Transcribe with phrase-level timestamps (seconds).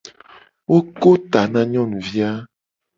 [0.69, 2.31] Wo ko ta na nyonuvi a.